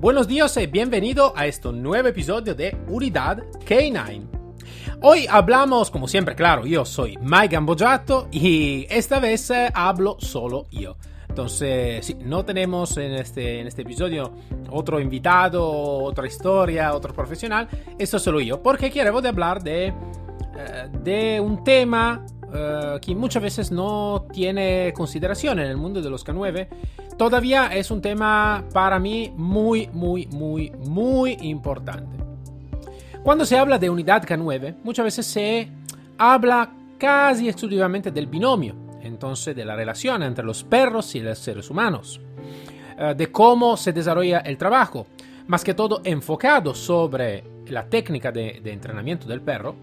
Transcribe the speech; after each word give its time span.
Buenos 0.00 0.28
días 0.28 0.54
y 0.58 0.66
bienvenido 0.66 1.32
a 1.34 1.46
este 1.46 1.72
nuevo 1.72 2.08
episodio 2.08 2.54
de 2.54 2.76
Unidad 2.88 3.38
K9. 3.66 4.22
Hoy 5.00 5.26
hablamos, 5.30 5.90
como 5.90 6.08
siempre, 6.08 6.34
claro, 6.34 6.66
yo 6.66 6.84
soy 6.84 7.16
Mike 7.22 7.54
Gambojato 7.54 8.28
y 8.30 8.86
esta 8.90 9.18
vez 9.18 9.48
eh, 9.50 9.70
hablo 9.72 10.16
solo 10.18 10.66
yo. 10.70 10.96
Entonces, 11.28 12.04
sí, 12.04 12.16
no 12.20 12.44
tenemos 12.44 12.96
en 12.98 13.12
este, 13.14 13.60
en 13.60 13.66
este 13.66 13.82
episodio 13.82 14.34
otro 14.70 15.00
invitado, 15.00 15.66
otra 15.66 16.26
historia, 16.26 16.92
otro 16.94 17.14
profesional. 17.14 17.68
Esto 17.98 18.18
solo 18.18 18.40
yo, 18.40 18.62
porque 18.62 18.90
quiero 18.90 19.16
hablar 19.16 19.62
de, 19.62 19.86
eh, 19.86 19.94
de 21.02 21.40
un 21.40 21.64
tema 21.64 22.26
eh, 22.56 22.98
que 23.00 23.16
muchas 23.16 23.42
veces 23.42 23.72
no 23.72 24.26
tiene 24.32 24.92
consideración 24.94 25.58
en 25.58 25.66
el 25.66 25.76
mundo 25.76 26.00
de 26.00 26.08
los 26.08 26.24
K9. 26.24 26.68
Todavía 27.18 27.66
es 27.74 27.90
un 27.90 28.00
tema 28.00 28.62
para 28.72 29.00
mí 29.00 29.32
muy, 29.36 29.88
muy, 29.92 30.26
muy, 30.28 30.70
muy 30.70 31.32
importante. 31.40 32.16
Cuando 33.24 33.44
se 33.44 33.58
habla 33.58 33.78
de 33.78 33.90
unidad 33.90 34.24
K9, 34.24 34.76
muchas 34.84 35.04
veces 35.04 35.26
se 35.26 35.68
habla 36.16 36.70
casi 36.96 37.48
exclusivamente 37.48 38.12
del 38.12 38.28
binomio, 38.28 38.76
entonces 39.02 39.56
de 39.56 39.64
la 39.64 39.74
relación 39.74 40.22
entre 40.22 40.44
los 40.44 40.62
perros 40.62 41.12
y 41.16 41.20
los 41.20 41.38
seres 41.38 41.68
humanos, 41.70 42.20
eh, 42.96 43.14
de 43.16 43.32
cómo 43.32 43.76
se 43.76 43.92
desarrolla 43.92 44.38
el 44.38 44.56
trabajo, 44.56 45.08
más 45.48 45.64
que 45.64 45.74
todo 45.74 46.02
enfocado 46.04 46.72
sobre 46.72 47.42
la 47.66 47.84
técnica 47.88 48.30
de, 48.30 48.60
de 48.62 48.72
entrenamiento 48.72 49.26
del 49.26 49.40
perro, 49.40 49.74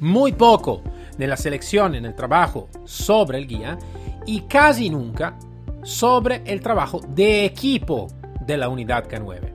muy 0.00 0.32
poco 0.32 0.82
de 1.16 1.26
la 1.26 1.36
selección 1.36 1.94
en 1.94 2.04
el 2.04 2.14
trabajo 2.14 2.68
sobre 2.84 3.38
el 3.38 3.46
guía 3.46 3.78
y 4.26 4.42
casi 4.42 4.90
nunca 4.90 5.38
sobre 5.82 6.42
el 6.46 6.60
trabajo 6.60 7.00
de 7.00 7.44
equipo 7.44 8.08
de 8.40 8.56
la 8.56 8.68
unidad 8.68 9.08
K9. 9.08 9.52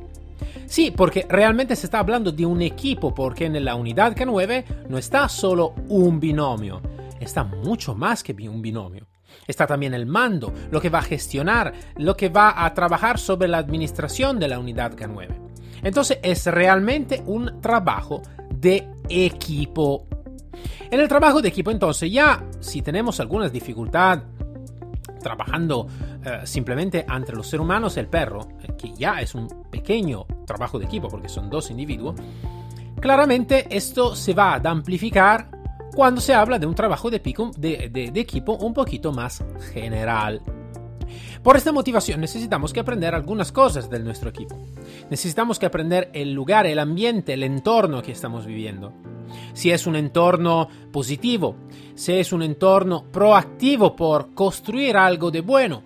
Sí, 0.68 0.92
porque 0.92 1.26
realmente 1.30 1.76
se 1.76 1.88
está 1.88 2.00
hablando 2.00 2.32
de 2.32 2.46
un 2.46 2.62
equipo, 2.62 3.14
porque 3.16 3.46
en 3.46 3.64
la 3.64 3.76
unidad 3.76 4.16
K9 4.16 4.88
no 4.90 4.98
está 4.98 5.30
solo 5.30 5.74
un 5.88 6.20
binomio, 6.20 6.82
está 7.20 7.44
mucho 7.44 7.96
más 7.96 8.22
que 8.22 8.34
un 8.50 8.62
binomio. 8.62 9.08
Está 9.46 9.66
también 9.66 9.94
el 9.94 10.06
mando, 10.06 10.54
lo 10.72 10.82
que 10.82 10.90
va 10.90 11.00
a 11.00 11.04
gestionar, 11.04 11.74
lo 11.96 12.18
que 12.18 12.30
va 12.30 12.66
a 12.66 12.74
trabajar 12.74 13.18
sobre 13.18 13.48
la 13.48 13.60
administración 13.60 14.40
de 14.40 14.48
la 14.48 14.60
unidad 14.60 14.94
K9. 14.94 15.28
Entonces 15.84 16.20
es 16.22 16.46
realmente 16.48 17.24
un 17.26 17.62
trabajo 17.62 18.22
de 18.54 18.90
equipo. 19.10 20.07
En 20.90 21.00
el 21.00 21.08
trabajo 21.08 21.42
de 21.42 21.50
equipo 21.50 21.72
entonces 21.72 22.12
ya 22.12 22.44
si 22.60 22.82
tenemos 22.82 23.20
algunas 23.20 23.52
dificultades 23.52 24.24
trabajando 25.22 25.88
eh, 26.24 26.42
simplemente 26.46 27.06
entre 27.10 27.36
los 27.36 27.48
seres 27.48 27.64
humanos 27.64 27.98
el 27.98 28.08
perro, 28.08 28.48
eh, 28.62 28.74
que 28.78 28.94
ya 28.94 29.20
es 29.20 29.36
un 29.36 29.48
pequeño 29.70 30.26
trabajo 30.46 30.80
de 30.80 30.86
equipo 30.86 31.10
porque 31.10 31.28
son 31.28 31.50
dos 31.50 31.70
individuos, 31.70 32.16
claramente 33.00 33.68
esto 33.70 34.16
se 34.16 34.34
va 34.34 34.54
a 34.54 34.70
amplificar 34.70 35.50
cuando 35.94 36.22
se 36.22 36.34
habla 36.34 36.60
de 36.60 36.66
un 36.66 36.76
trabajo 36.76 37.10
de, 37.10 37.20
pico, 37.20 37.52
de, 37.58 37.90
de, 37.92 38.12
de 38.12 38.20
equipo 38.20 38.54
un 38.54 38.74
poquito 38.74 39.12
más 39.12 39.44
general. 39.74 40.42
Por 41.44 41.56
esta 41.56 41.72
motivación 41.72 42.20
necesitamos 42.20 42.74
que 42.74 42.80
aprender 42.80 43.16
algunas 43.16 43.52
cosas 43.52 43.90
de 43.90 44.00
nuestro 44.00 44.30
equipo. 44.30 44.58
Necesitamos 45.10 45.60
que 45.60 45.66
aprender 45.66 46.10
el 46.14 46.34
lugar, 46.34 46.68
el 46.68 46.80
ambiente, 46.80 47.34
el 47.34 47.44
entorno 47.44 48.02
que 48.02 48.12
estamos 48.12 48.46
viviendo. 48.46 48.94
Si 49.54 49.72
es 49.72 49.88
un 49.88 49.96
entorno 49.96 50.68
positivo, 50.92 51.56
si 51.96 52.14
es 52.14 52.32
un 52.34 52.44
entorno 52.44 53.06
proactivo 53.12 53.96
por 53.96 54.34
construir 54.34 54.98
algo 54.98 55.32
de 55.32 55.42
bueno, 55.42 55.84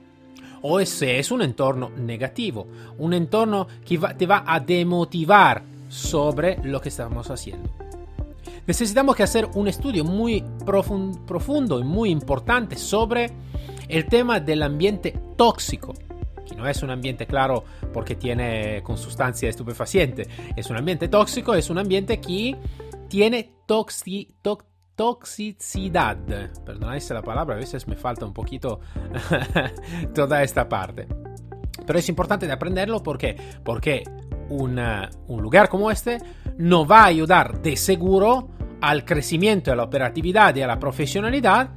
o 0.62 0.84
si 0.86 1.06
es 1.06 1.32
un 1.32 1.42
entorno 1.42 1.90
negativo, 1.90 2.68
un 3.00 3.14
entorno 3.14 3.68
que 3.86 3.98
va, 3.98 4.16
te 4.16 4.26
va 4.26 4.44
a 4.46 4.60
demotivar 4.60 5.64
sobre 5.90 6.58
lo 6.64 6.80
que 6.80 6.90
estamos 6.90 7.30
haciendo. 7.30 7.70
Necesitamos 8.68 9.16
que 9.16 9.24
hacer 9.24 9.50
un 9.56 9.68
estudio 9.68 10.04
muy 10.06 10.44
profundo 10.66 11.80
y 11.80 11.84
muy 11.84 12.10
importante 12.12 12.78
sobre 12.78 13.32
el 13.88 14.06
tema 14.06 14.40
del 14.40 14.64
ambiente 14.64 15.18
tóxico, 15.36 15.94
que 16.48 16.56
no 16.56 16.68
es 16.68 16.84
un 16.84 16.92
ambiente 16.92 17.26
claro 17.26 17.64
porque 17.92 18.16
tiene 18.16 18.82
con 18.84 18.98
sustancia 18.98 19.50
estupefaciente, 19.50 20.28
es 20.56 20.70
un 20.70 20.78
ambiente 20.78 21.08
tóxico, 21.08 21.56
es 21.56 21.70
un 21.70 21.80
ambiente 21.80 22.22
que 22.22 22.56
tiene 23.12 23.56
toxi, 23.66 24.38
to, 24.42 24.58
toxicidad. 24.96 26.18
Perdonad 26.66 26.98
la 27.10 27.22
palabra, 27.22 27.56
a 27.56 27.60
veces 27.60 27.86
me 27.86 27.98
falta 27.98 28.26
un 28.26 28.34
poquito 28.34 28.80
toda 30.16 30.42
esta 30.42 30.70
parte. 30.70 31.10
Pero 31.86 32.00
es 32.00 32.08
importante 32.08 32.48
de 32.48 32.54
aprenderlo 32.54 33.04
porque, 33.04 33.36
porque 33.66 34.06
una, 34.48 35.10
un 35.28 35.42
lugar 35.42 35.68
como 35.68 35.92
este 35.92 36.20
no 36.58 36.86
va 36.86 37.02
a 37.02 37.08
ayudar 37.08 37.62
de 37.62 37.76
seguro 37.76 38.48
al 38.80 39.04
crecimiento, 39.04 39.74
a 39.74 39.76
la 39.76 39.84
operatividad 39.84 40.56
y 40.56 40.62
a 40.62 40.68
la 40.68 40.80
profesionalidad 40.80 41.70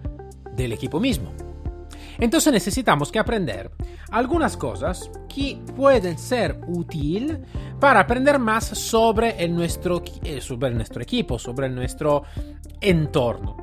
del 0.54 0.72
equipo 0.72 1.00
mismo. 1.00 1.32
Entonces 2.18 2.52
necesitamos 2.52 3.10
que 3.10 3.18
aprender 3.18 3.70
algunas 4.10 4.56
cosas 4.56 5.10
que 5.28 5.58
pueden 5.76 6.18
ser 6.18 6.60
útiles 6.66 7.38
para 7.80 8.00
aprender 8.00 8.38
más 8.38 8.64
sobre, 8.64 9.42
el 9.42 9.54
nuestro, 9.54 10.02
eh, 10.22 10.40
sobre 10.40 10.70
nuestro 10.70 11.02
equipo, 11.02 11.38
sobre 11.38 11.68
nuestro 11.68 12.22
entorno. 12.80 13.56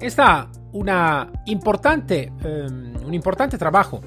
Está 0.00 0.48
una 0.72 1.30
importante, 1.46 2.32
um, 2.44 3.06
un 3.06 3.14
importante 3.14 3.58
trabajo 3.58 4.00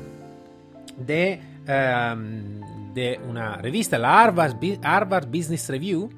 de, 0.98 1.40
um, 1.68 2.94
de 2.94 3.20
una 3.30 3.58
revista, 3.58 3.98
la 3.98 4.22
Harvard, 4.22 4.56
Harvard, 4.82 5.28
Business 5.28 5.70
Review, 5.70 6.10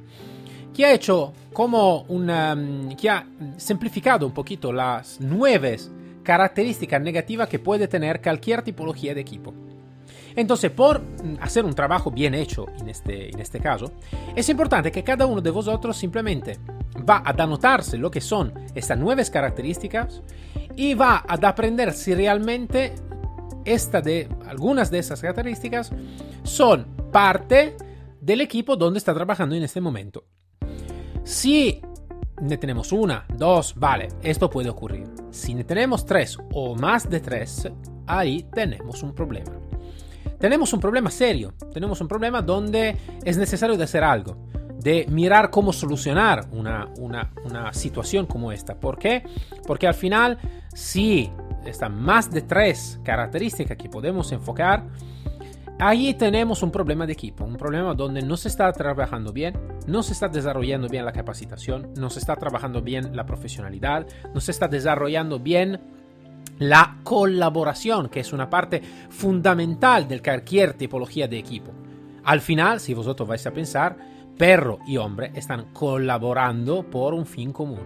que 0.74 0.86
ha 0.86 0.94
hecho 0.94 1.34
como 1.52 2.02
um, 2.04 2.96
que 2.96 3.10
ha 3.10 3.26
simplificado 3.58 4.28
un 4.28 4.34
poquito 4.34 4.72
las 4.72 5.18
nueve 5.20 5.78
características 6.26 7.02
negativas 7.02 7.48
que 7.48 7.60
puede 7.60 7.88
tener 7.88 8.22
cualquier 8.22 8.62
tipología 8.62 9.16
de 9.16 9.22
equipo. 9.22 9.54
Entonces, 10.36 10.70
por 10.72 11.02
hacer 11.40 11.64
un 11.64 11.74
trabajo 11.74 12.12
bien 12.12 12.36
hecho 12.36 12.66
en 12.78 12.90
este, 12.90 13.30
en 13.30 13.40
este 13.40 13.62
caso, 13.62 13.94
es 14.36 14.50
importante 14.50 14.92
que 14.92 15.04
cada 15.04 15.26
uno 15.26 15.40
de 15.40 15.50
vosotros 15.50 15.96
simplemente 15.96 16.60
va 17.10 17.24
a 17.26 17.32
anotarse 17.42 17.98
lo 17.98 18.12
que 18.12 18.20
son 18.20 18.54
estas 18.74 18.98
nuevas 18.98 19.30
características 19.30 20.22
y 20.76 20.94
va 20.94 21.24
a 21.26 21.36
aprender 21.48 21.94
si 21.94 22.14
realmente 22.14 22.94
esta 23.64 24.02
de, 24.02 24.28
algunas 24.48 24.92
de 24.92 25.00
esas 25.00 25.22
características 25.22 25.92
son 26.44 26.86
parte 27.12 27.78
del 28.20 28.42
equipo 28.42 28.76
donde 28.76 29.00
está 29.00 29.14
trabajando 29.14 29.56
en 29.56 29.64
este 29.64 29.80
momento. 29.80 30.26
Si 31.24 31.82
ne 32.42 32.58
tenemos 32.58 32.92
una, 32.92 33.26
dos, 33.30 33.74
vale, 33.76 34.10
esto 34.22 34.50
puede 34.50 34.70
ocurrir. 34.70 35.15
Si 35.36 35.54
tenemos 35.66 36.06
tres 36.06 36.38
o 36.54 36.76
más 36.76 37.10
de 37.10 37.20
tres, 37.20 37.70
ahí 38.08 38.44
tenemos 38.54 39.04
un 39.04 39.14
problema. 39.14 39.52
Tenemos 40.40 40.72
un 40.72 40.80
problema 40.80 41.12
serio, 41.12 41.54
tenemos 41.74 42.00
un 42.00 42.08
problema 42.08 42.42
donde 42.42 42.96
es 43.26 43.36
necesario 43.38 43.76
hacer 43.84 44.02
algo, 44.02 44.38
de 44.80 45.06
mirar 45.10 45.50
cómo 45.50 45.74
solucionar 45.74 46.48
una, 46.54 46.88
una, 47.00 47.34
una 47.44 47.74
situación 47.74 48.26
como 48.26 48.54
esta. 48.54 48.80
¿Por 48.80 48.98
qué? 48.98 49.24
Porque 49.68 49.88
al 49.88 49.94
final, 49.94 50.38
si 50.74 51.30
están 51.66 52.02
más 52.02 52.32
de 52.32 52.42
tres 52.42 53.02
características 53.04 53.76
que 53.76 53.90
podemos 53.90 54.32
enfocar, 54.32 54.86
Ahí 55.78 56.14
tenemos 56.14 56.64
un 56.64 56.72
problema 56.72 57.06
de 57.06 57.12
equipo, 57.12 57.44
un 57.44 57.58
problema 57.58 57.94
donde 57.94 58.22
no 58.22 58.38
se 58.38 58.48
está 58.48 58.72
trabajando 58.72 59.34
bien, 59.34 59.60
no 59.88 60.04
se 60.04 60.14
está 60.14 60.30
desarrollando 60.30 60.88
bien 60.88 61.04
la 61.04 61.12
capacitación, 61.12 61.92
no 61.98 62.10
se 62.10 62.20
está 62.20 62.38
trabajando 62.38 62.82
bien 62.82 63.14
la 63.14 63.26
profesionalidad, 63.26 64.08
no 64.34 64.40
se 64.40 64.52
está 64.52 64.70
desarrollando 64.70 65.38
bien 65.38 65.82
la 66.60 67.00
colaboración, 67.04 68.08
que 68.08 68.22
es 68.22 68.32
una 68.32 68.50
parte 68.50 68.82
fundamental 69.10 70.08
de 70.08 70.22
cualquier 70.22 70.76
tipología 70.76 71.28
de 71.28 71.40
equipo. 71.40 71.74
Al 72.24 72.40
final, 72.40 72.80
si 72.80 72.94
vosotros 72.94 73.28
vais 73.28 73.46
a 73.46 73.52
pensar, 73.52 73.98
perro 74.38 74.80
y 74.88 74.96
hombre 74.96 75.32
están 75.36 75.74
colaborando 75.74 76.90
por 76.90 77.14
un 77.14 77.26
fin 77.26 77.52
común. 77.52 77.82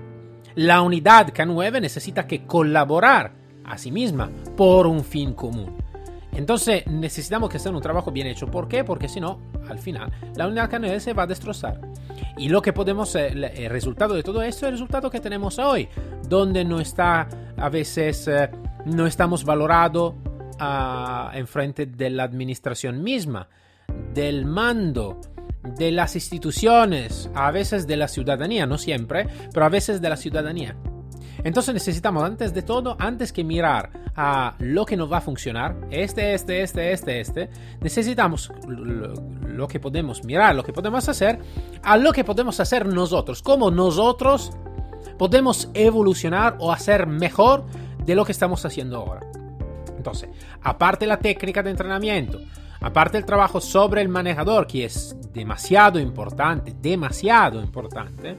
La 0.54 0.84
unidad 0.84 1.34
K9 1.34 1.82
necesita 1.82 2.28
que 2.28 2.46
colaborar 2.46 3.34
a 3.66 3.80
sí 3.80 3.92
misma 3.92 4.30
por 4.56 4.86
un 4.86 5.04
fin 5.04 5.34
común. 5.34 5.89
Entonces 6.34 6.86
necesitamos 6.88 7.50
que 7.50 7.60
sea 7.60 7.72
un 7.72 7.82
trabajo 7.82 8.12
bien 8.12 8.28
hecho. 8.28 8.48
¿Por 8.48 8.68
qué? 8.68 8.84
Porque 8.84 9.08
si 9.08 9.20
no, 9.20 9.40
al 9.68 9.80
final, 9.80 10.12
la 10.36 10.48
unidad 10.48 10.70
K9 10.70 11.00
se 11.00 11.14
va 11.14 11.24
a 11.24 11.28
destrozar. 11.28 11.82
Y 12.38 12.50
lo 12.50 12.62
que 12.62 12.74
podemos, 12.74 13.16
eh, 13.16 13.28
el 13.28 13.70
resultado 13.70 14.14
de 14.14 14.24
todo 14.24 14.42
esto 14.42 14.66
es 14.66 14.70
el 14.70 14.72
resultado 14.74 15.10
que 15.10 15.20
tenemos 15.20 15.60
hoy, 15.60 15.90
donde 16.28 16.64
no 16.64 16.80
está, 16.80 17.28
a 17.58 17.70
veces, 17.70 18.28
eh, 18.28 18.50
no 18.86 19.06
estamos 19.06 19.44
valorados 19.44 20.14
uh, 20.60 21.36
en 21.36 21.48
frente 21.48 21.86
de 21.86 22.10
la 22.10 22.24
administración 22.24 23.04
misma, 23.04 23.50
del 24.14 24.46
mando, 24.46 25.20
de 25.64 25.92
las 25.92 26.16
instituciones, 26.16 27.30
a 27.36 27.52
veces 27.52 27.88
de 27.88 27.98
la 27.98 28.08
ciudadanía, 28.08 28.66
no 28.66 28.78
siempre, 28.78 29.28
pero 29.54 29.66
a 29.66 29.70
veces 29.70 30.02
de 30.02 30.10
la 30.10 30.18
ciudadanía. 30.18 30.78
Entonces 31.44 31.74
necesitamos 31.74 32.24
antes 32.24 32.54
de 32.54 32.62
todo, 32.62 32.96
antes 33.00 33.32
que 33.32 33.44
mirar 33.44 33.90
a 34.16 34.56
lo 34.60 34.86
que 34.86 34.98
nos 34.98 35.12
va 35.12 35.18
a 35.18 35.22
funcionar, 35.22 35.76
este, 35.90 36.34
este, 36.34 36.62
este, 36.62 36.92
este, 36.92 37.20
este, 37.22 37.50
necesitamos 37.80 38.52
lo, 38.68 39.68
que 39.68 39.80
podemos 39.80 40.24
mirar, 40.24 40.56
lo 40.56 40.64
que 40.64 40.74
podemos 40.74 41.08
hacer, 41.08 41.40
a 41.84 41.98
lo 41.98 42.12
que 42.12 42.24
podemos 42.24 42.60
hacer 42.60 42.86
nosotros, 42.86 43.42
cómo 43.42 43.72
nosotros 43.72 44.52
podemos 45.18 45.70
evolucionar 45.74 46.58
o 46.60 46.72
hacer 46.72 47.08
mejor 47.08 47.66
de 48.06 48.16
lo 48.16 48.26
que 48.26 48.34
estamos 48.34 48.66
haciendo 48.66 48.98
ahora. 48.98 49.22
Entonces, 49.96 50.30
aparte 50.62 51.08
la 51.08 51.20
técnica 51.20 51.64
de 51.64 51.72
entrenamiento, 51.72 52.40
aparte 52.82 53.18
el 53.18 53.26
trabajo 53.26 53.62
sobre 53.62 54.02
el 54.02 54.10
manejador, 54.10 54.68
que 54.68 54.86
es 54.86 55.16
demasiado 55.34 56.00
importante, 56.00 56.76
demasiado 56.82 57.62
importante, 57.62 58.36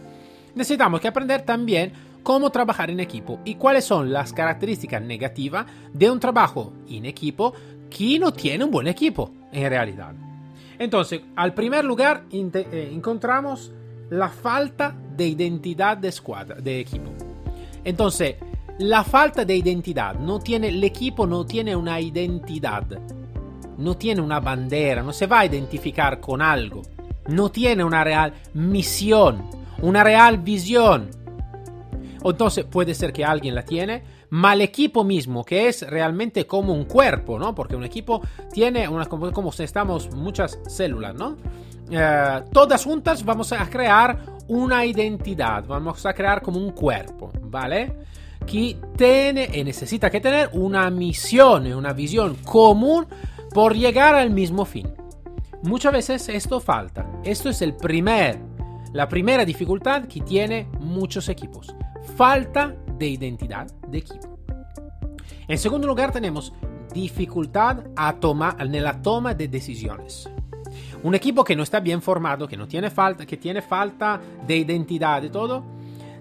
necesitamos 0.55 1.01
que 1.01 1.09
aprender 1.09 1.43
también 1.43 2.10
cómo 2.23 2.51
trabajar 2.51 2.91
en 2.91 3.01
equipo 3.01 3.41
y 3.45 3.55
cuáles 3.55 3.85
son 3.85 4.13
las 4.13 4.33
características 4.33 5.03
negativas 5.03 5.67
de 5.93 6.11
un 6.11 6.21
trabajo 6.21 6.73
en 6.89 7.07
equipo 7.07 7.53
que 7.89 8.19
no 8.19 8.33
tiene 8.33 8.65
un 8.65 8.71
buen 8.71 8.87
equipo 8.87 9.31
en 9.53 9.69
realidad. 9.69 10.15
Entonces, 10.79 11.21
al 11.37 11.53
primer 11.53 11.85
lugar 11.85 12.25
eh, 12.33 12.91
encontramos 12.93 13.73
la 14.11 14.29
falta 14.29 14.95
de 15.17 15.29
identidad 15.29 15.97
de 15.97 16.09
escuadra, 16.09 16.57
de 16.57 16.81
equipo. 16.81 17.11
Entonces, 17.85 18.37
la 18.79 19.05
falta 19.05 19.45
de 19.45 19.57
identidad, 19.57 20.15
no 20.15 20.39
tiene, 20.39 20.69
el 20.69 20.83
equipo 20.83 21.27
no 21.27 21.45
tiene 21.45 21.77
una 21.77 22.01
identidad, 22.01 22.87
no 23.77 23.97
tiene 23.97 24.23
una 24.23 24.41
bandera, 24.41 25.03
no 25.03 25.13
se 25.13 25.27
va 25.27 25.41
a 25.41 25.47
identificar 25.47 26.19
con 26.19 26.41
algo, 26.41 26.83
no 27.29 27.51
tiene 27.51 27.85
una 27.85 28.03
real 28.03 28.33
misión, 28.55 29.45
una 29.83 30.03
real 30.03 30.39
visión, 30.39 31.11
entonces 32.25 32.65
puede 32.65 32.95
ser 32.95 33.13
que 33.13 33.25
alguien 33.25 33.55
la 33.55 33.63
tiene, 33.63 34.03
mal 34.31 34.61
el 34.61 34.63
equipo 34.63 35.05
mismo, 35.05 35.45
que 35.45 35.69
es 35.69 35.89
realmente 35.89 36.47
como 36.47 36.75
un 36.75 36.85
cuerpo, 36.85 37.39
¿no? 37.39 37.55
Porque 37.55 37.77
un 37.77 37.85
equipo 37.85 38.21
tiene 38.53 38.89
una, 38.89 39.07
como, 39.07 39.51
estamos 39.59 40.11
muchas 40.15 40.59
células, 40.69 41.15
¿no? 41.15 41.37
Eh, 41.91 42.43
todas 42.53 42.85
juntas 42.85 43.25
vamos 43.25 43.53
a 43.53 43.69
crear 43.69 44.19
una 44.49 44.85
identidad, 44.85 45.65
vamos 45.67 46.05
a 46.05 46.13
crear 46.13 46.43
como 46.43 46.59
un 46.59 46.73
cuerpo, 46.73 47.33
¿vale? 47.43 47.93
Que 48.47 48.77
tiene 48.97 49.49
y 49.53 49.65
necesita 49.65 50.11
que 50.11 50.21
tener 50.21 50.51
una 50.53 50.91
misión, 50.91 51.73
una 51.73 51.93
visión 51.93 52.37
común 52.45 53.07
por 53.53 53.75
llegar 53.75 54.15
al 54.15 54.31
mismo 54.31 54.65
fin. 54.65 54.93
Muchas 55.63 55.93
veces 55.93 56.29
esto 56.29 56.61
falta. 56.61 57.07
Esto 57.23 57.51
es 57.51 57.61
el 57.61 57.75
primer, 57.75 58.39
la 58.93 59.09
primera 59.09 59.45
dificultad 59.45 60.05
que 60.05 60.21
tiene 60.21 60.69
muchos 60.81 61.29
equipos 61.29 61.75
falta 62.17 62.75
de 62.99 63.09
identidad 63.09 63.71
de 63.89 63.99
equipo. 63.99 64.39
En 65.49 65.59
segundo 65.59 65.87
lugar 65.87 66.13
tenemos 66.13 66.53
dificultad 66.93 67.85
a 67.97 68.17
en 68.59 68.83
la 68.83 69.03
toma 69.03 69.35
de 69.35 69.49
decisiones. 69.49 70.29
Un 71.03 71.15
equipo 71.15 71.45
que 71.45 71.57
no 71.57 71.63
está 71.63 71.81
bien 71.81 72.03
formado, 72.03 72.47
que 72.47 72.57
no 72.57 72.69
tiene 72.69 72.91
falta, 72.91 73.25
que 73.25 73.37
tiene 73.37 73.63
falta 73.63 74.21
de 74.47 74.57
identidad 74.59 75.23
y 75.23 75.31
todo, 75.31 75.65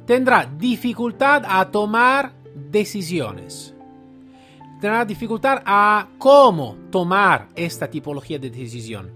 tendrá 0.05 0.45
dificultad 0.45 1.43
a 1.47 1.69
tomar 1.69 2.31
decisiones. 2.71 3.73
Tendrá 4.79 5.03
dificultad 5.03 5.61
a 5.65 6.07
cómo 6.17 6.77
tomar 6.89 7.49
esta 7.55 7.89
tipología 7.89 8.39
de 8.39 8.49
decisión. 8.49 9.11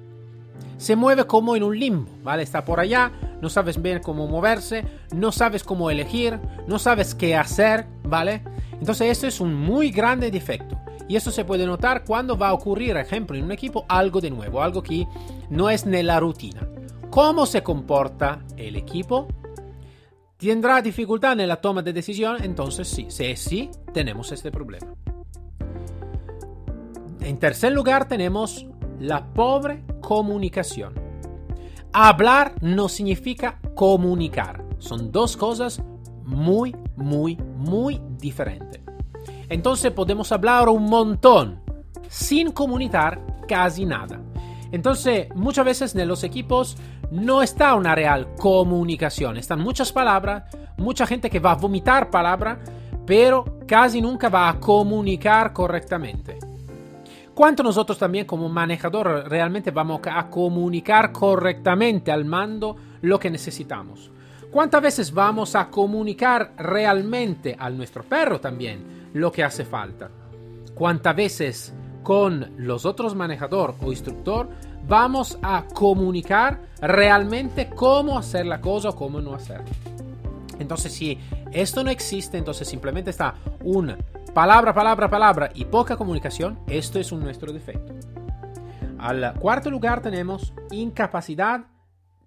Se 0.77 0.95
mueve 0.98 1.25
como 1.25 1.56
en 1.56 1.63
un 1.63 1.80
limbo, 1.80 2.12
¿vale? 2.21 2.44
Está 2.44 2.65
por 2.65 2.81
allá, 2.81 3.12
no 3.44 3.50
sabes 3.50 3.81
bien 3.81 4.00
cómo 4.01 4.25
moverse, 4.25 4.86
no 5.13 5.34
sabes 5.34 5.66
cómo 5.66 5.92
elegir, 5.92 6.40
no 6.66 6.80
sabes 6.80 7.13
qué 7.13 7.36
hacer, 7.36 7.86
¿vale? 8.04 8.42
Entonces 8.80 9.12
esto 9.12 9.28
es 9.28 9.42
un 9.42 9.54
muy 9.54 9.92
grande 9.92 10.31
defecto. 10.31 10.80
Y 11.10 11.18
eso 11.18 11.30
se 11.30 11.44
puede 11.44 11.66
notar 11.66 12.06
cuando 12.06 12.38
va 12.38 12.48
a 12.48 12.54
ocurrir, 12.54 12.95
ejemplo, 12.95 13.36
en 13.36 13.44
un 13.44 13.51
equipo 13.51 13.84
algo 13.90 14.22
de 14.22 14.31
nuevo, 14.31 14.63
algo 14.63 14.81
que 14.81 15.06
no 15.50 15.69
es 15.69 15.86
en 15.86 16.07
la 16.07 16.22
rutina. 16.22 16.66
¿Cómo 17.10 17.45
se 17.45 17.62
comporta 17.62 18.40
el 18.56 18.78
equipo? 18.78 19.28
¿Tendrá 20.38 20.81
dificultad 20.81 21.38
en 21.38 21.50
la 21.50 21.57
toma 21.57 21.81
de 21.81 21.92
decisión? 21.92 22.42
Entonces 22.42 22.88
sí, 22.88 23.07
si 23.10 23.36
sí, 23.36 23.72
tenemos 23.94 24.31
este 24.31 24.51
problema. 24.51 24.96
En 27.19 27.38
tercer 27.39 27.74
lugar 27.74 28.07
tenemos 28.07 28.66
la 29.01 29.34
pobre 29.34 29.84
comunicación. 30.00 31.03
Hablar 31.95 32.56
no 32.60 32.90
significa 32.90 33.60
comunicar. 33.75 34.66
Son 34.80 35.12
dos 35.12 35.38
cosas 35.38 35.80
muy, 36.24 36.75
muy, 36.95 37.36
muy 37.36 38.01
diferentes. 38.18 38.81
Entonces 39.48 39.92
podemos 39.92 40.31
hablar 40.31 40.69
un 40.69 40.86
montón 40.86 41.62
sin 42.10 42.51
comunicar 42.51 43.22
casi 43.48 43.86
nada. 43.86 44.19
Entonces 44.72 45.28
muchas 45.36 45.66
veces 45.66 45.95
en 45.95 46.07
los 46.07 46.24
equipos 46.24 46.78
no 47.12 47.44
está 47.44 47.75
una 47.75 47.94
real 47.94 48.34
comunicación. 48.39 49.38
Están 49.38 49.60
muchas 49.60 49.92
palabras, 49.92 50.46
mucha 50.78 51.06
gente 51.06 51.30
que 51.30 51.39
va 51.39 51.51
a 51.51 51.57
vomitar 51.57 52.10
palabras, 52.10 52.57
pero 53.06 53.60
casi 53.68 54.01
nunca 54.01 54.30
va 54.30 54.50
a 54.50 54.60
comunicar 54.60 55.54
correctamente 55.54 56.39
cuánto 57.34 57.64
nosotros 57.64 57.98
también 57.98 58.26
como 58.26 58.50
manejador 58.50 59.26
realmente 59.28 59.72
vamos 59.72 60.02
a 60.06 60.30
comunicar 60.30 61.12
correctamente 61.12 62.12
al 62.12 62.26
mando 62.26 62.76
lo 63.02 63.20
que 63.20 63.30
necesitamos. 63.30 64.12
¿Cuántas 64.52 64.82
veces 64.84 65.12
vamos 65.12 65.56
a 65.56 65.70
comunicar 65.70 66.54
realmente 66.58 67.56
a 67.58 67.70
nuestro 67.70 68.04
perro 68.04 68.40
también 68.40 69.10
lo 69.14 69.32
que 69.32 69.44
hace 69.44 69.66
falta? 69.66 70.10
¿Cuántas 70.76 71.16
veces 71.16 71.74
con 72.04 72.52
los 72.58 72.86
otros 72.86 73.16
manejador 73.16 73.76
o 73.82 73.92
instructor 73.92 74.50
vamos 74.88 75.40
a 75.42 75.66
comunicar 75.74 76.60
realmente 76.82 77.70
cómo 77.70 78.18
hacer 78.18 78.46
la 78.46 78.62
cosa 78.62 78.90
o 78.90 78.96
cómo 78.96 79.22
no 79.22 79.34
hacerlo? 79.34 79.66
Entonces, 80.60 80.94
si 80.94 81.18
esto 81.52 81.84
no 81.84 81.90
existe, 81.90 82.38
entonces 82.38 82.68
simplemente 82.68 83.10
está 83.10 83.34
un 83.63 83.96
palabra, 84.34 84.74
palabra, 84.74 85.10
palabra 85.10 85.50
y 85.54 85.66
poca 85.66 85.96
comunicación, 85.96 86.60
esto 86.68 87.00
es 87.00 87.12
un 87.12 87.22
nuestro 87.22 87.54
defecto. 87.54 87.94
Al 88.98 89.34
cuarto 89.36 89.70
lugar 89.70 90.02
tenemos 90.02 90.54
incapacidad 90.72 91.66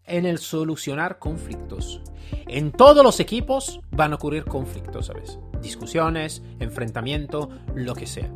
en 0.04 0.26
el 0.26 0.38
solucionar 0.38 1.18
conflictos. 1.18 2.00
En 2.46 2.70
todos 2.70 3.02
los 3.02 3.18
equipos 3.18 3.80
van 3.90 4.12
a 4.12 4.16
ocurrir 4.16 4.44
conflictos, 4.44 5.06
¿sabes? 5.06 5.38
Discusiones, 5.60 6.42
enfrentamiento, 6.60 7.50
lo 7.74 7.94
que 7.94 8.06
sea. 8.06 8.30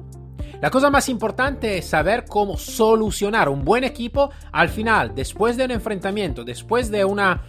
La 0.60 0.70
cosa 0.70 0.90
más 0.90 1.08
importante 1.08 1.78
es 1.78 1.86
saber 1.86 2.24
cómo 2.26 2.58
solucionar 2.58 3.48
un 3.48 3.64
buen 3.64 3.84
equipo 3.84 4.30
al 4.52 4.68
final, 4.68 5.14
después 5.14 5.56
de 5.56 5.64
un 5.64 5.70
enfrentamiento, 5.70 6.44
después 6.44 6.90
de 6.90 7.04
una 7.04 7.42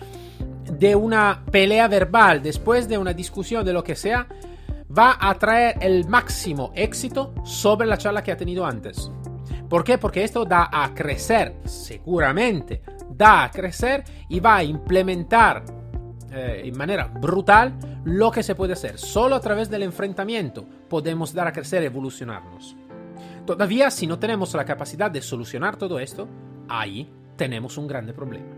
de 0.72 0.96
una 0.96 1.44
pelea 1.52 1.88
verbal, 1.88 2.42
después 2.42 2.88
de 2.88 2.98
una 2.98 3.14
discusión 3.14 3.66
de 3.66 3.74
lo 3.74 3.84
que 3.84 3.96
sea, 3.96 4.28
va 4.98 5.18
a 5.20 5.34
traer 5.36 5.78
el 5.82 6.08
máximo 6.08 6.72
éxito 6.76 7.34
sobre 7.44 7.88
la 7.88 7.98
charla 7.98 8.24
que 8.24 8.32
ha 8.32 8.38
tenido 8.38 8.66
antes. 8.66 9.12
¿Por 9.70 9.84
qué? 9.84 9.98
Porque 9.98 10.24
esto 10.24 10.44
da 10.44 10.70
a 10.72 10.94
crecer, 10.94 11.56
seguramente, 11.64 12.82
da 13.10 13.46
a 13.46 13.52
crecer 13.52 14.04
y 14.28 14.40
va 14.40 14.58
a 14.58 14.64
implementar 14.64 15.64
eh, 16.32 16.64
en 16.66 16.78
manera 16.78 17.08
brutal 17.08 17.74
lo 18.04 18.32
que 18.32 18.44
se 18.44 18.56
puede 18.56 18.74
hacer. 18.74 18.98
Solo 18.98 19.36
a 19.36 19.40
través 19.40 19.70
del 19.70 19.84
enfrentamiento 19.84 20.66
podemos 20.90 21.34
dar 21.34 21.48
a 21.48 21.54
crecer 21.54 21.84
evolucionarnos. 21.84 22.76
Todavía, 23.46 23.90
si 23.92 24.08
no 24.08 24.20
tenemos 24.20 24.54
la 24.54 24.66
capacidad 24.66 25.10
de 25.10 25.22
solucionar 25.22 25.78
todo 25.78 26.00
esto, 26.00 26.28
ahí 26.68 27.10
tenemos 27.38 27.78
un 27.78 27.88
grande 27.88 28.14
problema. 28.14 28.56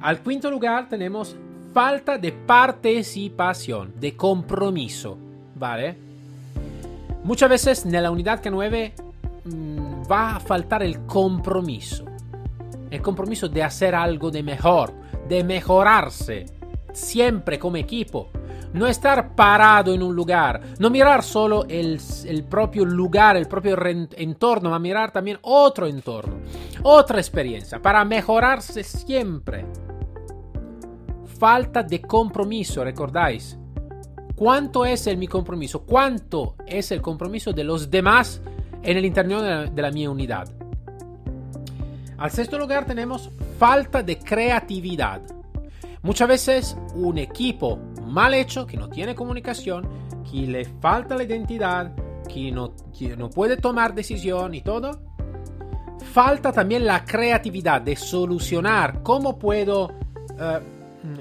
Al 0.00 0.20
quinto 0.20 0.50
lugar 0.50 0.88
tenemos 0.88 1.36
falta 1.74 2.16
de 2.18 2.30
participación, 2.30 3.94
de 3.98 4.16
compromiso, 4.16 5.18
¿vale? 5.56 5.96
Muchas 7.24 7.50
veces 7.50 7.84
en 7.84 8.00
la 8.00 8.12
unidad 8.12 8.40
K9 8.40 8.92
mm, 9.44 10.02
va 10.10 10.36
a 10.36 10.40
faltar 10.40 10.84
el 10.84 11.04
compromiso. 11.04 12.04
El 12.90 13.02
compromiso 13.02 13.48
de 13.48 13.64
hacer 13.64 13.92
algo 13.92 14.30
de 14.30 14.44
mejor, 14.44 14.92
de 15.28 15.42
mejorarse, 15.42 16.46
siempre 16.92 17.58
como 17.58 17.76
equipo. 17.76 18.30
no 18.72 18.88
estar 18.88 19.36
parado 19.36 19.94
en 19.94 20.02
un 20.02 20.16
lugar, 20.16 20.60
no 20.80 20.90
mirar 20.90 21.22
solo 21.22 21.64
el, 21.68 22.00
el 22.26 22.42
propio 22.42 22.84
lugar, 22.84 23.36
el 23.36 23.46
propio 23.46 23.76
entorno, 24.16 24.68
ma 24.68 24.80
mirar 24.80 25.12
también 25.12 25.38
otro 25.42 25.86
entorno, 25.86 26.38
otra 26.82 27.18
experiencia, 27.18 27.80
para 27.80 28.04
mejorarse 28.04 28.82
siempre. 28.82 29.64
Falta 31.38 31.82
de 31.82 32.00
compromiso, 32.00 32.84
¿recordáis? 32.84 33.58
¿Cuánto 34.34 34.84
es 34.84 35.06
el 35.06 35.16
mi 35.16 35.28
compromiso? 35.28 35.82
¿Cuánto 35.82 36.56
es 36.66 36.90
el 36.90 37.00
compromiso 37.00 37.52
de 37.52 37.64
los 37.64 37.90
demás 37.90 38.40
en 38.82 38.96
el 38.96 39.04
interior 39.04 39.70
de 39.70 39.82
la, 39.82 39.90
mi 39.90 40.06
unidad? 40.06 40.48
Al 42.18 42.30
sexto 42.30 42.58
lugar 42.58 42.84
tenemos 42.84 43.30
falta 43.58 44.02
de 44.02 44.18
creatividad. 44.18 45.22
Muchas 46.02 46.28
veces 46.28 46.76
un 46.94 47.18
equipo 47.18 47.78
mal 48.06 48.34
hecho, 48.34 48.66
que 48.66 48.76
no 48.76 48.88
tiene 48.88 49.14
comunicación, 49.14 49.88
que 50.30 50.46
le 50.46 50.64
falta 50.64 51.16
la 51.16 51.24
identidad, 51.24 51.92
que 52.28 52.50
no, 52.50 52.74
no 53.16 53.30
puede 53.30 53.56
tomar 53.56 53.94
decisión 53.94 54.54
y 54.54 54.62
todo, 54.62 55.00
falta 56.12 56.52
también 56.52 56.84
la 56.86 57.04
creatividad 57.04 57.82
de 57.82 57.96
solucionar. 57.96 59.02
¿Cómo 59.02 59.38
puedo 59.38 59.86
uh, 59.86 60.73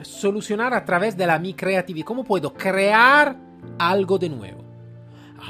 solucionar 0.04 0.74
a 0.74 0.86
través 0.86 1.18
de 1.18 1.28
la 1.28 1.40
mi 1.40 1.54
creatividad? 1.54 2.06
¿Cómo 2.06 2.24
puedo 2.24 2.54
crear 2.54 3.36
algo 3.78 4.18
de 4.18 4.30
nuevo? 4.30 4.64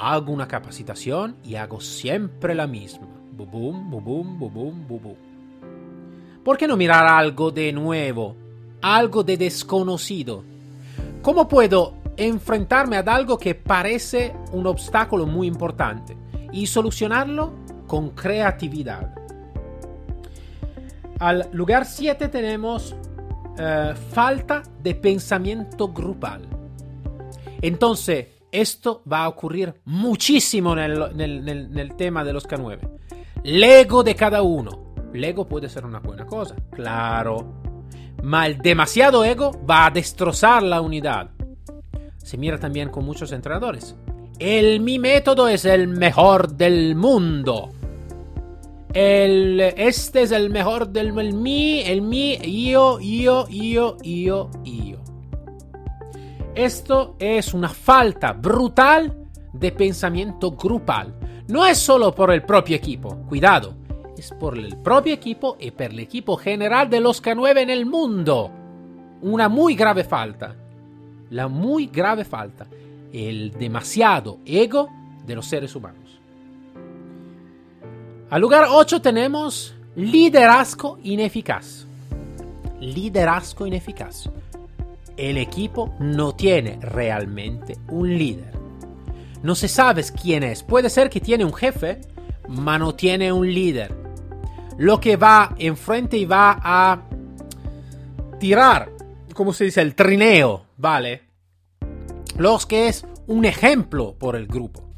Hago 0.02 0.32
una 0.32 0.48
capacitación 0.48 1.38
y 1.44 1.56
hago 1.56 1.80
siempre 1.80 2.56
la 2.56 2.68
misma. 2.68 3.08
Bubum, 3.32 3.90
bubum, 3.90 4.40
bubum, 4.40 4.88
bubum. 4.88 5.16
¿Por 6.44 6.58
qué 6.58 6.68
no 6.68 6.76
mirar 6.76 7.06
algo 7.06 7.52
de 7.52 7.72
nuevo? 7.72 8.36
Algo 8.82 9.24
de 9.24 9.38
desconocido 9.38 10.44
¿Cómo 11.24 11.48
puedo 11.48 11.94
enfrentarme 12.18 12.98
a 12.98 13.00
algo 13.00 13.38
que 13.38 13.56
parece 13.56 14.36
un 14.52 14.68
obstáculo 14.68 15.26
muy 15.26 15.48
importante 15.48 16.18
y 16.52 16.68
solucionarlo 16.68 17.54
con 17.88 18.10
creatividad? 18.10 19.16
Al 21.20 21.48
lugar 21.54 21.86
7 21.86 22.28
tenemos 22.28 22.94
uh, 23.58 23.96
falta 24.12 24.64
de 24.82 24.96
pensamiento 24.96 25.90
grupal. 25.90 26.48
Entonces, 27.62 28.28
esto 28.52 29.02
va 29.12 29.24
a 29.24 29.30
ocurrir 29.30 29.74
muchísimo 29.86 30.76
nel, 30.76 31.16
nel 31.16 31.96
tema 31.96 32.24
de 32.24 32.34
los 32.34 32.48
K9. 32.48 32.80
L'ego 33.44 34.04
de 34.04 34.16
cada 34.16 34.42
uno. 34.42 34.94
L'ego 35.14 35.48
puede 35.48 35.70
ser 35.70 35.86
una 35.86 36.00
buena 36.00 36.26
cosa, 36.26 36.56
claro 36.72 37.64
ma 38.24 38.48
el 38.48 38.58
demasiado 38.58 39.24
ego 39.26 39.52
va 39.70 39.86
a 39.86 39.92
destrozar 39.92 40.64
la 40.64 40.82
unidad. 40.82 41.32
Se 42.18 42.38
mira 42.38 42.58
también 42.58 42.90
con 42.90 43.06
muchos 43.06 43.32
entrenadores. 43.34 43.96
El 44.40 44.80
mi 44.80 44.98
método 44.98 45.50
es 45.50 45.66
el 45.66 45.90
mejor 45.90 46.54
del 46.54 46.96
mundo. 46.96 47.70
El, 48.94 49.60
este 49.60 50.22
es 50.22 50.32
el 50.32 50.50
mejor 50.50 50.90
del 50.90 51.18
el 51.18 51.34
mi, 51.34 51.82
el 51.82 52.02
mi, 52.02 52.38
yo, 52.38 53.00
yo, 53.00 53.48
yo, 53.50 53.98
yo, 54.04 54.50
yo. 54.64 54.98
Esto 56.54 57.16
es 57.18 57.54
una 57.54 57.70
falta 57.70 58.34
brutal 58.34 59.16
de 59.52 59.72
pensamiento 59.72 60.52
grupal. 60.52 61.16
No 61.48 61.66
es 61.66 61.80
solo 61.80 62.14
por 62.14 62.32
el 62.32 62.44
propio 62.44 62.76
equipo, 62.76 63.18
cuidado 63.28 63.84
por 64.32 64.58
el 64.58 64.78
propio 64.78 65.14
equipo 65.14 65.58
y 65.60 65.72
por 65.72 65.88
el 65.88 66.00
equipo 66.00 66.38
general 66.38 66.90
de 66.90 67.02
los 67.02 67.22
K9 67.22 67.58
en 67.60 67.70
el 67.70 67.86
mundo. 67.86 68.52
Una 69.22 69.50
muy 69.50 69.76
grave 69.76 70.04
falta. 70.04 70.56
La 71.30 71.48
muy 71.48 71.88
grave 71.88 72.24
falta. 72.24 72.68
El 73.12 73.52
demasiado 73.52 74.40
ego 74.46 74.90
de 75.26 75.36
los 75.36 75.46
seres 75.46 75.76
humanos. 75.76 76.03
Al 78.34 78.42
lugar 78.42 78.66
8 78.68 79.00
tenemos 79.00 79.76
liderazgo 79.96 80.98
ineficaz. 81.04 81.86
Liderazgo 82.80 83.68
ineficaz. 83.68 84.28
El 85.16 85.38
equipo 85.38 85.94
no 86.00 86.34
tiene 86.34 86.80
realmente 86.82 87.78
un 87.90 88.18
líder. 88.18 88.52
No 89.44 89.54
se 89.54 89.68
sabe 89.68 90.04
quién 90.20 90.42
es. 90.42 90.64
Puede 90.64 90.90
ser 90.90 91.12
que 91.12 91.22
tiene 91.22 91.46
un 91.46 91.54
jefe, 91.54 92.02
pero 92.42 92.80
no 92.80 92.96
tiene 92.96 93.32
un 93.32 93.54
líder 93.54 93.96
lo 94.80 95.00
que 95.00 95.16
va 95.16 95.54
enfrente 95.60 96.18
y 96.18 96.26
va 96.26 96.60
a 96.60 97.04
tirar, 98.40 98.90
como 99.36 99.54
se 99.54 99.66
dice, 99.66 99.82
el 99.82 99.94
trineo, 99.94 100.66
¿vale? 100.76 101.22
Los 102.40 102.66
que 102.66 102.88
es 102.88 103.06
un 103.28 103.46
ejemplo 103.46 104.16
por 104.18 104.36
el 104.36 104.48
grupo. 104.48 104.90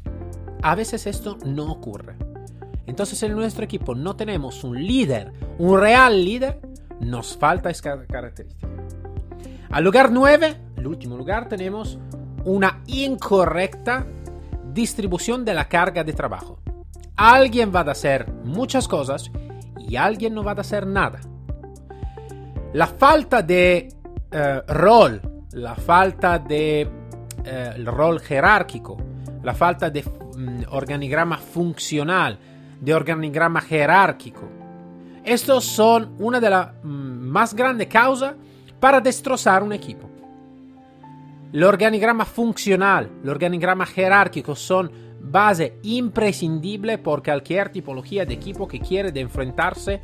A 0.62 0.74
veces 0.74 1.06
esto 1.06 1.36
no 1.44 1.70
ocurre. 1.70 2.25
Entonces 2.86 3.22
en 3.22 3.34
nuestro 3.34 3.64
equipo 3.64 3.94
no 3.94 4.16
tenemos 4.16 4.64
un 4.64 4.84
líder, 4.86 5.32
un 5.58 5.80
real 5.80 6.24
líder, 6.24 6.60
nos 7.00 7.36
falta 7.36 7.70
esta 7.70 8.06
característica. 8.06 8.68
Al 9.70 9.84
lugar 9.84 10.12
9, 10.12 10.56
el 10.76 10.86
último 10.86 11.16
lugar, 11.16 11.48
tenemos 11.48 11.98
una 12.44 12.82
incorrecta 12.86 14.06
distribución 14.72 15.44
de 15.44 15.54
la 15.54 15.68
carga 15.68 16.04
de 16.04 16.12
trabajo. 16.12 16.60
Alguien 17.16 17.72
va 17.74 17.80
a 17.80 17.90
hacer 17.90 18.30
muchas 18.44 18.86
cosas 18.86 19.30
y 19.78 19.96
alguien 19.96 20.34
no 20.34 20.44
va 20.44 20.52
a 20.52 20.60
hacer 20.60 20.86
nada. 20.86 21.20
La 22.72 22.86
falta 22.86 23.42
de 23.42 23.88
eh, 24.30 24.62
rol, 24.68 25.20
la 25.52 25.74
falta 25.74 26.38
de 26.38 26.88
eh, 27.44 27.84
rol 27.84 28.20
jerárquico, 28.20 28.96
la 29.42 29.54
falta 29.54 29.88
de 29.88 30.02
mm, 30.02 30.64
organigrama 30.70 31.38
funcional, 31.38 32.38
de 32.80 32.94
organigrama 32.94 33.60
jerárquico. 33.60 34.42
Estos 35.24 35.64
son 35.64 36.14
una 36.18 36.40
de 36.40 36.50
las 36.50 36.68
mm, 36.82 37.28
más 37.28 37.54
grandes 37.54 37.88
causas 37.88 38.34
para 38.78 39.00
destrozar 39.00 39.62
un 39.62 39.72
equipo. 39.72 40.08
El 41.52 41.64
organigrama 41.64 42.24
funcional, 42.24 43.10
el 43.22 43.30
organigrama 43.30 43.86
jerárquico 43.86 44.54
son 44.54 44.90
base 45.20 45.78
imprescindible 45.82 46.98
por 46.98 47.22
cualquier 47.22 47.70
tipología 47.70 48.24
de 48.24 48.34
equipo 48.34 48.68
que 48.68 48.80
quiere 48.80 49.10
de 49.10 49.20
enfrentarse 49.20 50.00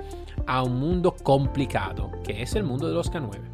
a 0.46 0.62
un 0.62 0.78
mundo 0.78 1.14
complicado, 1.22 2.10
que 2.24 2.42
es 2.42 2.54
el 2.54 2.64
mundo 2.64 2.88
de 2.88 2.94
los 2.94 3.12
K9. 3.12 3.51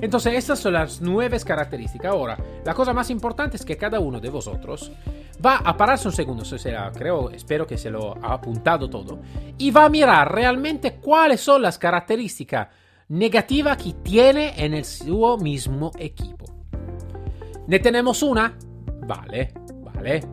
Entonces, 0.00 0.34
estas 0.34 0.58
son 0.58 0.74
las 0.74 1.00
nueve 1.00 1.38
características. 1.44 2.12
Ahora, 2.12 2.38
la 2.64 2.74
cosa 2.74 2.92
más 2.92 3.10
importante 3.10 3.56
es 3.56 3.64
que 3.64 3.76
cada 3.76 4.00
uno 4.00 4.20
de 4.20 4.30
vosotros 4.30 4.92
va 5.44 5.56
a 5.56 5.76
pararse 5.76 6.08
un 6.08 6.14
segundo, 6.14 6.44
creo, 6.94 7.30
espero 7.30 7.66
que 7.66 7.78
se 7.78 7.90
lo 7.90 8.14
ha 8.22 8.34
apuntado 8.34 8.88
todo, 8.88 9.20
y 9.56 9.70
va 9.70 9.86
a 9.86 9.88
mirar 9.88 10.32
realmente 10.32 10.96
cuáles 10.96 11.40
son 11.40 11.62
las 11.62 11.78
características 11.78 12.68
negativas 13.08 13.76
que 13.76 13.94
tiene 14.02 14.54
en 14.56 14.74
el 14.74 14.84
suo 14.84 15.38
mismo 15.38 15.90
equipo. 15.98 16.44
¿Ne 17.66 17.78
tenemos 17.78 18.22
una? 18.22 18.56
Vale, 19.06 19.52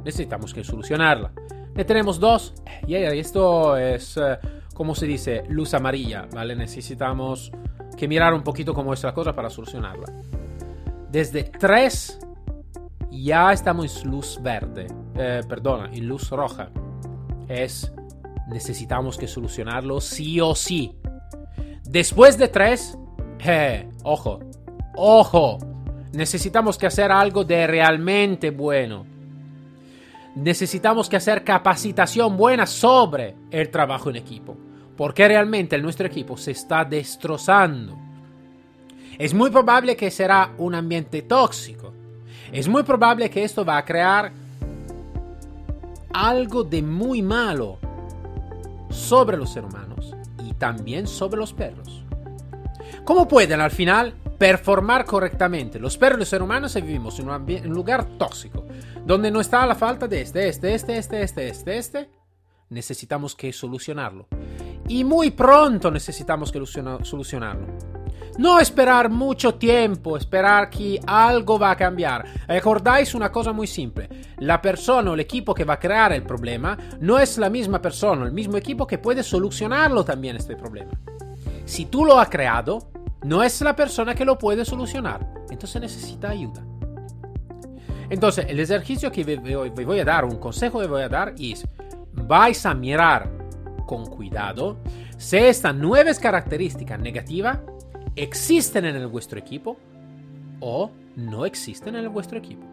Necesitamos 0.04 0.54
que 0.54 0.64
solucionarla. 0.64 1.32
Ya 1.76 1.86
tenemos 1.86 2.20
dos. 2.20 2.54
Y 2.88 2.96
esto 2.96 3.78
es, 3.78 4.18
eh, 4.18 4.38
como 4.78 4.94
se 4.94 5.08
dice, 5.08 5.44
luz 5.50 5.74
amarilla, 5.74 6.28
¿vale? 6.32 6.56
Necesitamos 6.56 7.52
que 7.98 8.08
mirar 8.08 8.36
un 8.36 8.44
poquito 8.44 8.76
cómo 8.76 8.94
es 8.94 9.02
la 9.02 9.12
cosa 9.12 9.34
para 9.34 9.50
solucionarla. 9.50 10.06
Desde 11.12 11.46
tres 11.46 12.20
ya 13.10 13.52
estamos 13.52 14.04
en 14.04 14.12
luz 14.12 14.40
verde. 14.40 14.86
Eh, 15.16 15.42
perdona, 15.50 15.90
en 15.92 16.08
luz 16.08 16.30
roja. 16.30 16.70
Es 17.48 17.92
necesitamos 18.50 19.18
que 19.18 19.28
solucionarlo 19.28 20.00
sí 20.00 20.40
o 20.40 20.54
sí. 20.54 20.96
Después 21.84 22.38
de 22.38 22.48
tres, 22.48 22.96
eh, 23.44 23.90
ojo, 24.04 24.42
ojo, 24.96 25.58
necesitamos 26.14 26.78
que 26.78 26.86
hacer 26.86 27.12
algo 27.12 27.44
de 27.44 27.66
realmente 27.66 28.52
bueno 28.52 29.18
necesitamos 30.38 31.10
que 31.10 31.16
hacer 31.16 31.44
capacitación 31.44 32.38
buena 32.38 32.66
sobre 32.66 33.36
el 33.50 33.70
trabajo 33.70 34.10
en 34.10 34.18
equipo, 34.18 34.56
porque 34.98 35.28
realmente 35.28 35.78
nuestro 35.78 36.08
equipo 36.08 36.36
se 36.36 36.52
está 36.52 36.84
destrozando. 36.84 37.96
Es 39.18 39.34
muy 39.34 39.50
probable 39.52 39.96
que 39.96 40.12
será 40.12 40.52
un 40.58 40.76
ambiente 40.76 41.22
tóxico. 41.22 41.94
Es 42.52 42.68
muy 42.68 42.84
probable 42.84 43.30
que 43.30 43.44
esto 43.44 43.64
va 43.64 43.78
a 43.78 43.86
crear 43.86 44.32
algo 46.14 46.64
de 46.64 46.82
muy 46.82 47.22
malo 47.22 47.78
sobre 48.90 49.38
los 49.38 49.52
seres 49.52 49.70
humanos 49.70 50.16
y 50.44 50.54
también 50.54 51.08
sobre 51.08 51.40
los 51.40 51.54
perros. 51.54 52.04
¿Cómo 53.04 53.28
pueden 53.28 53.62
al 53.62 53.72
final 53.72 54.16
performar 54.38 55.06
correctamente 55.06 55.80
los 55.80 55.98
perros 55.98 56.18
y 56.18 56.20
los 56.22 56.30
seres 56.30 56.46
humanos 56.46 56.72
si 56.72 56.82
vivimos 56.82 57.20
en 57.20 57.30
un, 57.30 57.74
lugar 57.74 58.06
tóxico, 58.18 58.66
donde 59.06 59.32
no 59.32 59.42
está 59.42 59.66
la 59.66 59.76
falta 59.76 60.08
de 60.08 60.22
este, 60.22 60.48
este, 60.48 60.74
este, 60.74 60.98
este, 60.98 61.22
este, 61.24 61.48
este, 61.50 61.78
este, 61.78 62.10
necesitamos 62.70 63.36
que 63.36 63.52
solucionarlo. 63.52 64.28
Y 64.88 65.04
muy 65.04 65.32
pronto 65.32 65.92
necesitamos 65.92 66.54
solucionarlo. 67.04 67.68
No 68.38 68.60
esperar 68.60 69.10
mucho 69.10 69.56
tiempo, 69.56 70.16
esperar 70.16 70.70
que 70.70 71.00
algo 71.08 71.58
va 71.58 71.72
a 71.72 71.76
cambiar. 71.76 72.24
Recordáis 72.48 73.16
una 73.16 73.32
cosa 73.32 73.52
muy 73.52 73.66
simple. 73.66 74.08
La 74.38 74.62
persona 74.62 75.10
o 75.10 75.14
el 75.16 75.20
equipo 75.22 75.56
que 75.56 75.66
va 75.66 75.74
a 75.74 75.80
crear 75.80 76.14
el 76.14 76.22
problema 76.24 76.78
no 77.02 77.18
es 77.18 77.38
la 77.40 77.50
misma 77.50 77.82
persona, 77.82 78.26
el 78.26 78.32
mismo 78.32 78.56
equipo 78.56 78.86
que 78.86 79.00
puede 79.00 79.24
solucionarlo 79.24 80.06
también 80.06 80.36
este 80.36 80.56
problema. 80.56 80.92
Si 81.66 81.86
tú 81.86 82.06
lo 82.06 82.20
has 82.20 82.30
creado, 82.30 82.92
no 83.24 83.44
es 83.44 83.60
la 83.62 83.76
persona 83.76 84.14
que 84.14 84.24
lo 84.24 84.38
puede 84.38 84.64
solucionar. 84.64 85.28
Entonces 85.50 85.82
necesita 85.82 86.30
ayuda. 86.30 86.64
Entonces, 88.10 88.46
el 88.48 88.60
ejercicio 88.60 89.12
que 89.12 89.24
voy 89.84 90.00
a 90.00 90.06
dar, 90.06 90.24
un 90.24 90.38
consejo 90.38 90.80
que 90.80 90.88
voy 90.88 91.02
a 91.02 91.10
dar 91.10 91.34
es, 91.40 91.68
vais 92.14 92.66
a 92.66 92.74
mirar 92.74 93.37
con 93.88 94.06
cuidado 94.06 94.78
si 95.18 95.38
estas 95.38 95.74
nuevas 95.74 96.20
características 96.20 97.00
negativas 97.00 97.58
existen 98.16 98.86
en 98.86 98.96
el 98.98 99.08
vuestro 99.08 99.40
equipo 99.40 99.78
o 100.60 100.92
no 101.16 101.46
existen 101.46 101.96
en 101.96 102.04
el 102.04 102.10
vuestro 102.10 102.38
equipo. 102.38 102.64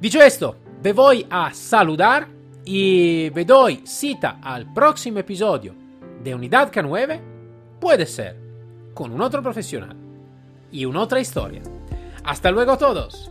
Dicho 0.00 0.22
esto, 0.22 0.56
me 0.82 0.94
voy 0.94 1.26
a 1.28 1.52
saludar 1.52 2.26
y 2.64 3.30
me 3.34 3.44
doy 3.44 3.82
cita 3.84 4.38
al 4.42 4.72
próximo 4.72 5.18
episodio 5.18 5.74
de 6.22 6.34
Unidad 6.34 6.72
K9, 6.72 7.20
puede 7.78 8.06
ser 8.06 8.36
con 8.94 9.12
un 9.12 9.20
otro 9.20 9.42
profesional 9.42 9.96
y 10.70 10.84
una 10.84 11.00
otra 11.00 11.20
historia. 11.20 11.62
Hasta 12.24 12.50
luego 12.50 12.78
todos. 12.78 13.30